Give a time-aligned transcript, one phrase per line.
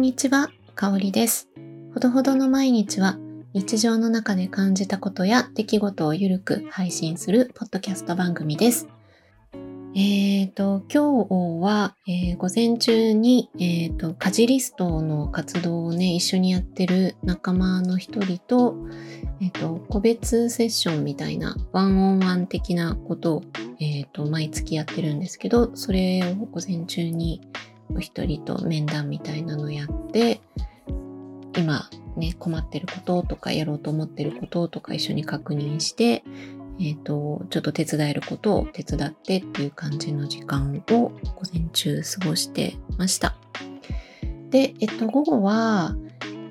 [0.00, 1.50] んにちは、かおりです。
[1.92, 3.18] ほどほどの毎日は
[3.52, 8.88] 日常の中で感じたことや出来事をゆるく配信するポッドキャスト番組です。
[9.94, 18.76] えっ、ー、と、今日は、えー、午前中に、えっ、ー、と、家事リストの活動をね、一緒にやってる仲間の一人と、
[19.42, 23.42] えっ、と、個別セッションみたいな、ワンオンワン的なことを、
[23.80, 27.42] えっ、と、毎月やってるんですけど、それを午前中に
[27.94, 30.40] お一人と面談みたいなのやって、
[31.56, 36.22] 今ね、困ってることとかやろうと思ってることとか一緒に確認して、
[36.80, 41.12] えっ、ー、と、ちょっと手伝えることを手伝ってっていう感じの時間を午
[41.52, 43.34] 前中過ごしてました。
[44.50, 45.94] で、えっと、午後は、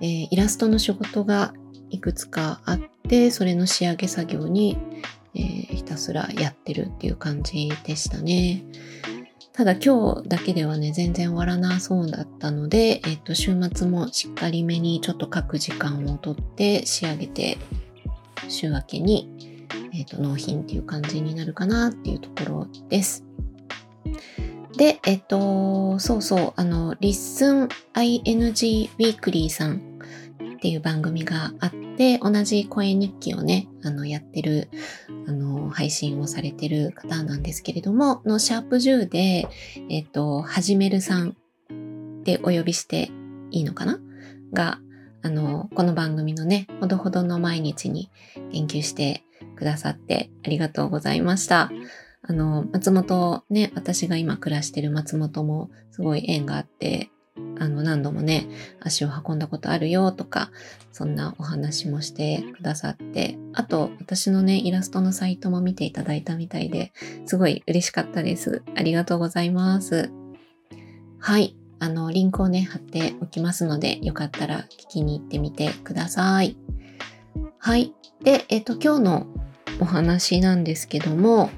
[0.02, 1.54] えー、イラストの仕事が
[1.90, 4.78] いくつかあって、それの仕上げ作業に、
[5.34, 8.64] えー、ひたすらやってるっていう感じでしたね。
[9.60, 17.58] ただ今日だけではね、全然終わらなそうだったので、えっと、週末もしっかりめにちょっと書く時間をとって仕上げて、
[18.48, 23.26] 週明けにえっ、ー、と、納品っていう感じになるかなっていうところです。
[24.78, 30.00] で、えっ、ー、と、そうそう、あの、リッスン ING ウィークリーさん
[30.56, 34.70] っていう番組があって、同じ声日記をね、あの、やってる、
[35.28, 39.48] あの、配信をされてる方なんですけれども、のシャープ10で、
[39.90, 43.12] えっ、ー、と、はじめるさんってお呼びして
[43.52, 44.00] いいのかな？
[44.54, 44.80] が、
[45.22, 48.10] あの、この番組のね、ほどほどの毎日に
[48.52, 49.24] 言及して
[49.56, 51.72] くださってありがとうございました。
[52.22, 57.10] あの、松本ね、私が今暮らしてる松本もすごい縁があって、
[57.60, 58.48] あの、何度もね、
[58.80, 60.52] 足を運んだことあるよとか、
[60.92, 66.94] そんなお話もしてくださって、あと、私のね、イラストのサイトも見ていただいたみたいで、
[67.26, 68.64] すごい嬉しかったです。
[68.76, 70.12] ありがとうございます。
[71.20, 71.56] はい。
[71.80, 76.58] あの、リンクをね、貼っておきますので、よかったら聞きに行ってみてください。
[77.58, 77.94] はい。
[78.24, 79.28] で、えっと、今日の
[79.80, 81.50] お話なんですけども、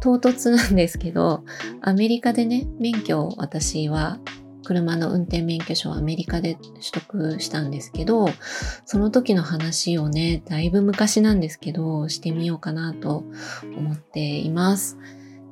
[0.00, 1.44] 唐突なんですけど、
[1.80, 4.18] アメリカでね、免許を私は
[4.64, 8.28] 車の運転免許証をアメリカで取得したんですけど、
[8.84, 13.24] その時の話をね、だいぶ昔なんですけど、してみようかなと
[13.76, 14.98] 思っています。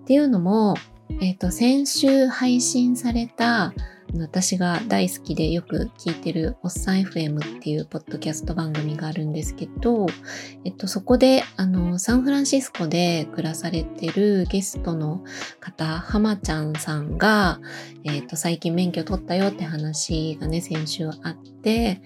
[0.03, 0.75] っていうのも、
[1.21, 3.73] えっ、ー、と、先週配信された
[4.19, 10.07] 私が大好きでよく聞いてるおっさん FM っていうポッドキャスト番組があるんですけど、
[10.65, 15.23] えっと、そこで、あの、サンフランシスコで暮らされてるゲストの
[15.61, 17.61] 方、浜ちゃんさんが、
[18.05, 22.01] えっと、最近免許取ったよって話がね、先週あって、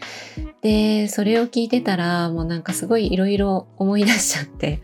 [0.63, 4.83] で、それを聞いてたら、もうなんかすごいいろいろ思い出しちゃって、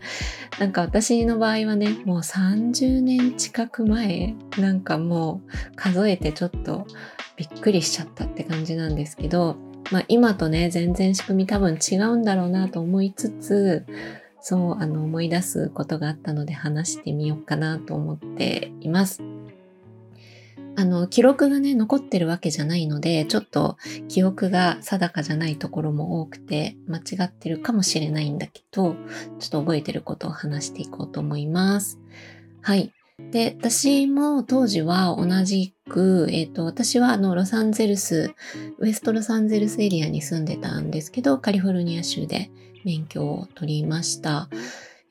[0.59, 6.85] なんか私の場合はね、もう30年近く前、なんかもう数えてちょっと
[7.35, 9.55] びっくりしちゃったって感じなんですけど、
[9.91, 13.85] まあ今とね、全然仕組み多分違うんだろうなと思いつつ、
[14.41, 19.23] そう、あの思い出すことがあったので話してみようかなと思っています。
[20.75, 23.77] あの、記録がね、残ってるわけじゃないので、ちょっと
[24.07, 28.95] 記憶が定かじゃないところも多くて、間違ってるかもしれないんだけど、
[29.39, 31.99] ちょっと覚えてることを話していこうと思います。
[32.61, 32.93] はい。
[33.31, 38.33] で、私も当時は同じく、えっ、ー、と、私はあの、ロサンゼルス、
[38.79, 42.49] ウエストロサンゼルスエリアに住んでたんですけど、カリフォルニア州で
[42.83, 44.49] 免許を取りました。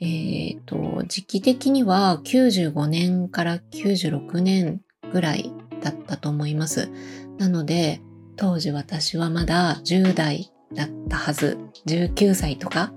[0.01, 4.81] えっ、ー、と、時期的には95年から96年
[5.13, 6.91] ぐらいだったと思います。
[7.39, 8.01] なので、
[8.37, 11.59] 当時私はまだ10代だったはず。
[11.87, 12.93] 19歳とか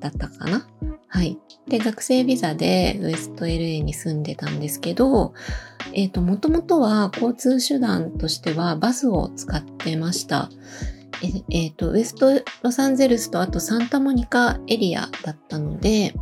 [0.00, 0.66] だったかな
[1.08, 1.38] はい。
[1.68, 5.34] で、学生ビザでウエスト LA に住んでたんですけど、
[5.92, 10.48] えっ、ー、と、もともとは交通手段としてはバスを使ってました。
[11.50, 16.14] えっ、ー、と、ウエストロサンゼルスとあとサンタモニカエリアだったので、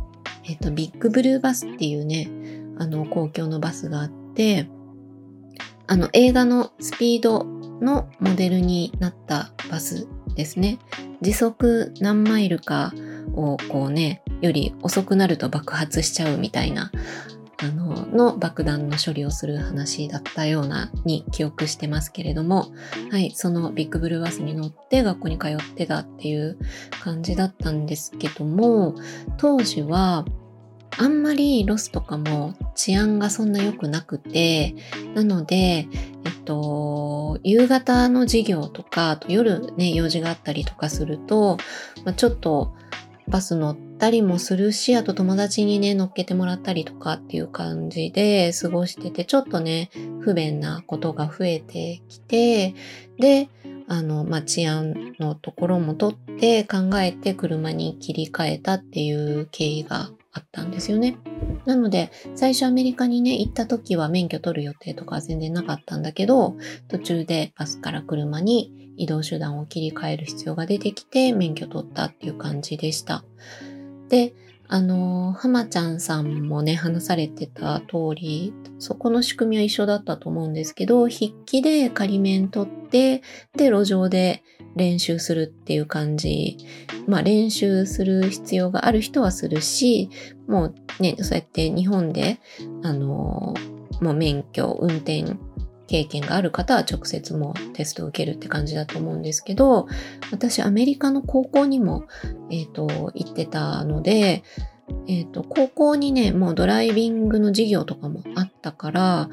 [0.43, 2.29] えっ、ー、と、ビッグブルーバスっていうね、
[2.77, 4.69] あの、公共のバスがあって、
[5.91, 10.07] あの映画のスピードのモデルになったバス
[10.37, 10.79] ですね。
[11.19, 12.93] 時速何マイルか
[13.35, 16.93] をこうね、より遅くなると爆発しちゃうみたいな、
[17.57, 22.67] あの、の爆弾の処理をする話だったようなに記憶してますけれども、
[23.11, 26.57] はい、そのビッグブルーバスに乗って学校に通ってたっていう
[27.03, 28.95] 感じだったんですけども、
[29.35, 30.23] 当時は
[30.97, 34.75] あんまりロスとかも治安がそんな良くなくて、
[35.15, 41.57] なので、えっと、夕方の授業とか、あと夜ね、用事があったりとかすると、
[42.05, 42.73] まあ、ちょっと
[43.27, 49.89] バス乗ったりもするし、あと友達にね、乗っけてもらったりとかっていう感じで過ごしてて、ちょっとね、
[50.19, 52.75] 不便なことが増えてきて、
[53.17, 53.49] で、
[53.87, 61.17] あの、まあ、治安のところも取って考えて車に切り替えたっていう経緯があったんですよね。
[61.65, 66.57] なので、最初アメリカにね、行った時は免許取る予定とかは全然なかったんだけど、
[66.87, 73.23] 途中でバスから車に移動手段を切り替える必要が出てきて、免許取ったっていう感じでした。
[74.09, 74.33] で、
[74.73, 83.21] あの、浜ちゃんさんもね、話されてた通り、そこの仕組みは一緒だったと思うんですけど、筆記で仮面取って、
[83.57, 84.43] で、路上で
[84.77, 86.57] 練習するっていう感じ。
[87.05, 90.09] まあ、練習する必要がある人はするし、
[90.47, 92.39] もうね、そうやって日本で、
[92.81, 93.53] あの、
[93.99, 95.25] もう免許、運転
[95.91, 99.87] 経験がある方は直接もテストを受けるって感じだと思うんですけど、
[100.31, 102.05] 私アメリカの高校にも、
[102.49, 104.41] え、ー、と、行ってたので、
[105.09, 109.29] え、ー、と、高校にね、もうドライビングの授業とかもあったから、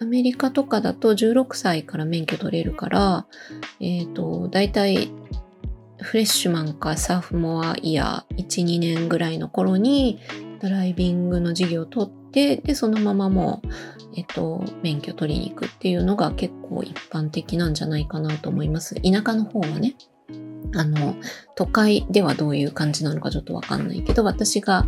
[0.00, 3.26] アメリカとかだと16歳から免許取れるから、
[3.80, 5.10] えっ、ー、と、だいたい
[6.00, 10.20] フレッシュマンかサーフモアイヤー1、2年ぐらいの頃に
[10.60, 13.68] ドライビングの授業を取って、で、そのままもう、
[14.14, 18.94] えっと、免許取りに行くっていうのが結構一般的なんじゃないかなと思います。
[18.96, 19.94] 田舎の方はね。
[20.74, 21.14] あの、
[21.54, 24.86] 都会ではどういう感じなのかちょっとわかんないけど、私が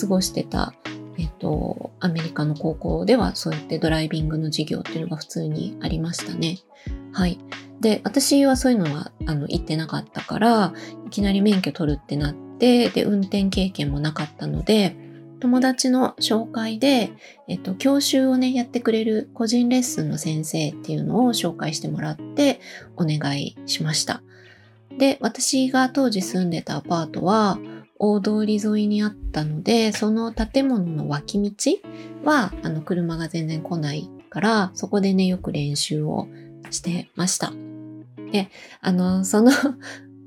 [0.00, 0.74] 過ごしてた、
[1.18, 6.58] えっと、アメリカの高校ではそうやってドライビングの授業っていうのが普通にありましたね。
[7.12, 7.38] はい。
[7.80, 10.74] で、私はそういうのは、あの、行ってなかったから、
[11.06, 14.96] いきなり免許取るってなって、で、運転経験もなかったので、
[15.44, 17.12] 友達の紹介で、
[17.48, 22.60] えっと、教習をね、やってくれる個人レッスンの先生っていうのを紹介してもらって
[22.96, 24.22] お願いしました。
[24.96, 27.58] で、私が当時住んでたアパートは
[27.98, 31.72] 大通り沿いにあったので、その建物の脇道
[32.24, 36.26] は、あの、車が全然来ないから、そこでね、よく練習を
[36.70, 37.52] してました。
[38.32, 38.48] で、
[38.80, 39.52] あの、その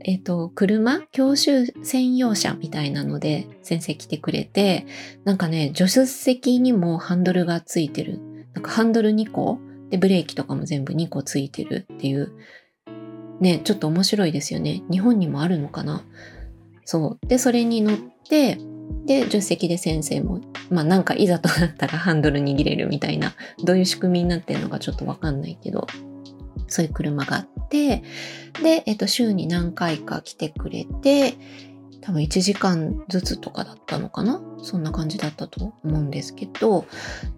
[0.08, 1.02] えっ、と、車？
[1.12, 4.88] 教習専用車みたいなので先生来てくれて、
[5.26, 8.20] なんかね、助手席にもハンドルがついてる。
[8.54, 9.60] なんかハンドル2個？
[9.90, 12.32] で、ブレーキとかも全部2個ついてるっていう。
[13.42, 14.82] ね、ちょっと面白いですよね。
[14.90, 16.02] 日本にもあるのかな？
[16.86, 17.28] そう。
[17.28, 18.58] で、それに乗って、
[19.06, 20.40] で、助手席で先生も、
[20.70, 25.86] まあなんかいざとなったらハンドル握れるみたいな、どういう仕組みになってるのかちょっとわかんないけど、
[26.68, 28.04] そういう車があって、
[28.64, 31.36] で、えっと、週に何回か来てくれて、
[32.02, 34.42] 多分1時間ずつとかだったのかな？
[34.64, 36.86] そんな感じだったと思うんですけど、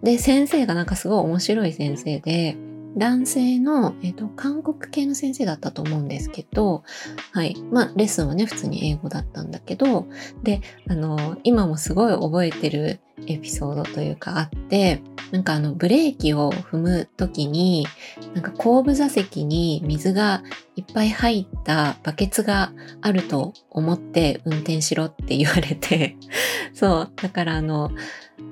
[0.02, 2.56] で、先生がなんかすごい面白い先生で、
[2.96, 6.82] 男性の、えっ、と、韓国系の先生だったと思うんですけど、
[7.32, 7.56] はい。
[7.70, 10.06] まあ、レッスンはね、普通に英語だったんだけど、
[10.42, 17.86] で、あの、今もすごい覚えてるエピソードというかあって、なんかあのブレーキを踏む時に、
[18.34, 20.42] なんか後部座席に水が
[20.76, 26.16] いっぱい入ったバケツがあると思って運転しろって言われて、
[26.74, 27.90] そう、だからあの、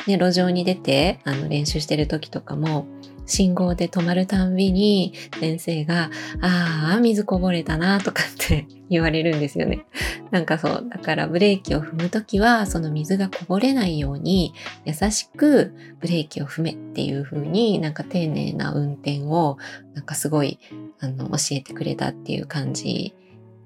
[0.06, 2.86] ね、路上に出てあの練習してる時とかも、
[3.28, 6.10] 信号で止まるたんびに先生が、
[6.40, 9.84] ああ、水こぼれたなとかって 言われるんですよね。
[10.30, 14.54] なんかそう、だからブレーキを踏むときは、その水がこぼれないように
[14.86, 19.58] 優しくブレーキを踏めっていう風になんか丁寧な運転を
[19.94, 20.58] なんかすごい
[20.98, 23.14] あの教えてくれたっていう感じ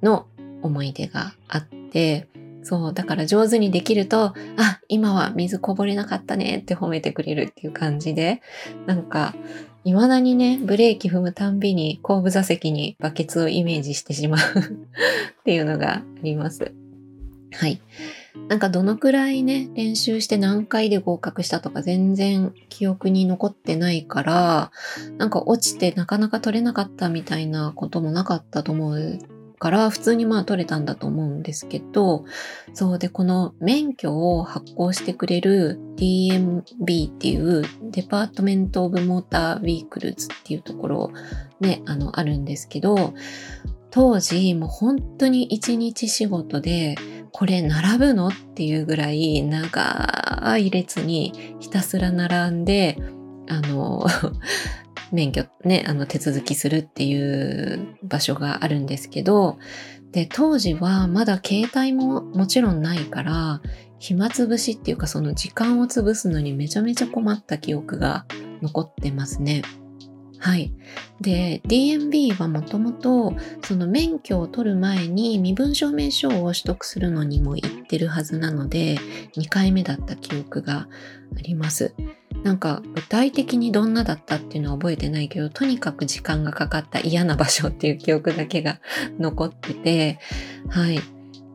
[0.02, 0.26] の
[0.62, 2.28] 思い出があって、
[2.62, 8.40] そう、だから上手にできると、あ、今は水こぼれなかったねって褒めてくれるっていう感じで、
[8.86, 9.34] なんか、
[9.84, 14.40] 未だにね、ブレーキ踏むたんびに後部座席にバケツをイメージしてしまう
[15.40, 16.72] っていうのがあります。
[17.52, 17.80] はい。
[18.48, 24.72] なんかどのくらいね、練習して何回で合格したとか全然記憶に残ってないから、
[25.18, 29.18] なんか落ちてなかなか取れなかったみたいなこともなかったと思う
[29.62, 32.24] から普通にまあ取れたんだと思うんですけど、
[32.74, 37.62] そうで、この免許を発行してくれる DMV っていう
[37.92, 41.12] Department of Motor Vehicles っていうところ
[41.60, 43.14] ね、あの、あるんですけど、
[43.92, 46.96] 当時もう本当に一日仕事で
[47.30, 52.96] これ並ぶのっていうぐらい長い列にひたすら並んで
[53.48, 54.06] あの
[55.12, 59.58] 免許ね、あの手続きするっていう場所があるんですけど、
[60.10, 63.62] で、当時はまだ携帯ももちろんないから、
[63.98, 68.26] 暇つぶしっていうかその時間を潰すのにめちゃめちゃ困った記憶が
[68.60, 69.62] 残ってますね。
[70.42, 70.72] はい。
[71.20, 73.32] で、DMB はもともと、
[73.62, 78.98] その免許を取る前に身分証明書を取得するのにも行ってるはずなので、
[79.36, 80.88] 2回目だった記憶が
[81.36, 81.94] あります。
[82.42, 88.80] なんか具体的にどんなだったっていうのは覚えてないけど、とにかく時間がかかった嫌な場所っていう記憶だけが
[89.20, 90.18] 残ってて、
[90.70, 90.98] はい。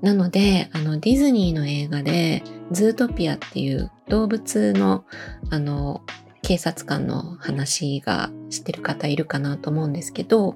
[0.01, 2.41] なので、あの、ディズニーの映画で、
[2.71, 5.03] ズートピアっていう動物の、
[5.49, 6.03] あの、
[6.41, 10.55] 警察官の話が知ってる方いるかなと思うんですけど、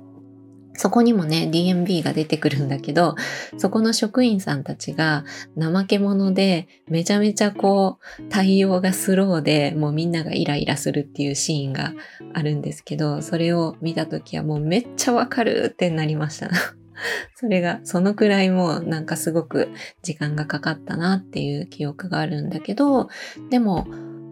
[0.74, 3.16] そこにもね、DMB が出てくるんだけど、
[3.58, 11.94] そこの職員さんたちが怠け者で、めちゃめちゃこう、対応がスローで、もうみんながイライラするっていうシーンが
[12.34, 16.50] あるんですけど、それを見たときはもうめっちゃわかるってなりました。
[17.36, 19.70] それが、そのくらいもうなんかすごく
[20.02, 23.10] 時間がかかったなっていう記憶があるんだけど、
[23.50, 23.88] でも、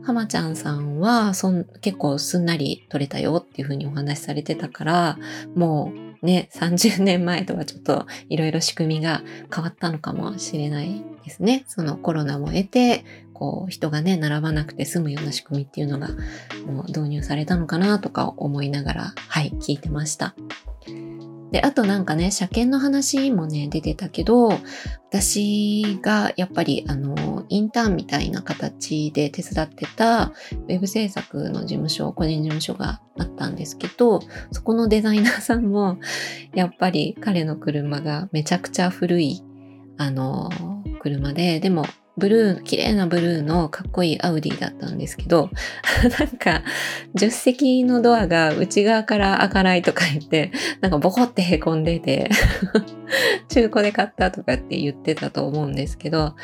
[0.10, 5.18] 浜ちゃんさんはそん結構すんなり撮れたよっていうふうにお話しされてたから、
[5.56, 9.22] もうね、30年前とはちょっといろいろ仕組みが
[9.54, 11.64] 変わったのかもしれないですね。
[11.68, 16.10] そのコロナも得て、こう人がね、並ばなくて済むような仕組みっていうのが
[16.66, 20.34] もう導入されたのかなとか思いながら、はい、聞いてました。
[21.52, 24.50] で、あとなんかね、車検の話もね、出てたけど、
[25.10, 34.20] 私がやっぱりあの、インターンみたいな形で手伝ってたウェブ制作の事務所、個人事務所があったんですけど、
[34.52, 35.98] そこのデザイナーさんも、
[36.54, 39.44] やっぱり彼の車がめちゃくちゃ古い、
[39.98, 40.50] あの、
[41.02, 41.86] 車で、でも
[42.20, 45.50] ブルー、綺麗なブルーのかっこいいアウディだったんですけど、
[46.20, 46.64] なんか、
[47.18, 52.30] 助手席のドアが内側から開かないとか言って、なんかボコって凹んでて
[53.48, 56.36] 中古で買ったとかって言ってたと思うんですけど、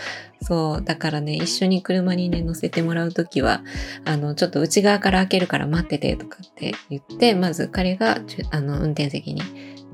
[0.41, 3.62] そう、だからね、一緒に車にね、乗せてもらうときは、
[4.05, 8.20] あの、ちょっと内側から開けるから待っててとかって言って、まず彼が、
[8.51, 9.41] あの、運転席に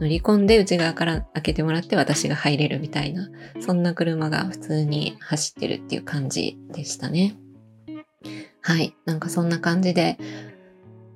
[0.01, 3.29] 乗り込んで内側から開けてもらって私が入れるみたいな、
[3.59, 7.37] そんな車が普通に走ってるっていう感じでしたね。
[8.61, 8.95] はい。
[9.05, 10.17] なんかそんな感じで、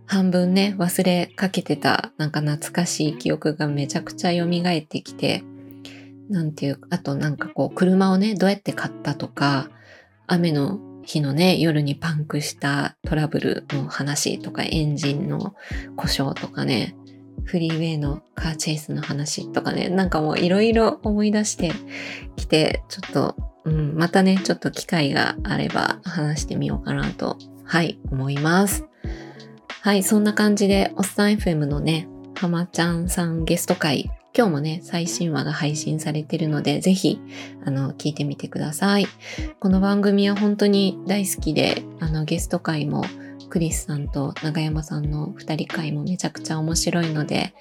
[0.06, 5.44] 半分ね、忘れかけてた、なんか懐かしい記憶がめちゃくちゃ蘇ってきて、
[6.30, 9.68] なんていう、あとなんかこう、車をね、どうやって買ったとか、
[10.28, 15.56] 雨の日のね、夜にパンクしたトラブルの話とか、エンジンの
[15.96, 16.96] 故障とかね、
[17.44, 21.72] フリーウェイのカーチェイスの話とかね、なんかもういろいろ思い出して
[22.36, 28.86] きて、ちょっと、うん、またね、ちょっと機会があれば話してみようかなと、はい、思います。
[29.82, 37.22] はい、そんな感じで、おっさん FM のね、浜ちゃんさんゲスト会、今日もね、最新話が配信されてるので、ぜひ、
[37.64, 39.08] あの、聞いてみてください。
[39.62, 43.06] この番組は本当に大好きで、あの、ゲスト会も
[43.50, 47.54] クリスさんと長山さんの二人会もめちゃくちゃ面白いので、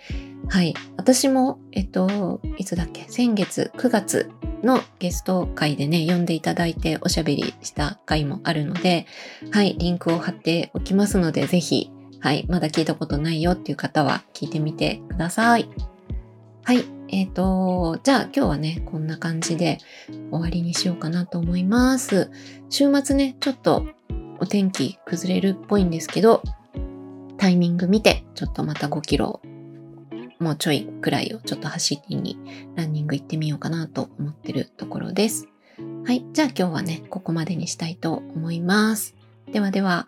[0.48, 0.74] はい。
[0.96, 3.06] 私も、えっと、いつだっけ？
[3.08, 4.30] 先月9月
[4.62, 9.06] のゲスト会でね、呼んでいただいておしゃべりした回もあるので、
[9.50, 9.76] はい。
[9.78, 12.46] リンクを貼っておきますので、ぜひ、はい。
[12.48, 15.68] まだ聞いたことないよっていう方は聞いてみてください。
[16.64, 16.84] はい。
[17.08, 19.78] えっ、ー、と、じゃあ今日はね、こんな感じで
[20.30, 22.30] 終わりにしようかなと思います。
[22.70, 23.86] 週末ね、ちょっと
[24.40, 26.42] お天気崩れるっぽいんですけど、
[27.38, 29.40] タイミング見て、ちょっとまた5キロ、
[30.38, 32.38] もうちょいくらいをちょっと走りに
[32.74, 35.48] ランニング行ってみようかなと思ってるところです。
[36.06, 36.24] はい。
[36.32, 39.14] じゃあ今日はね、ここまでにしたいと思います。
[39.50, 40.06] ではでは。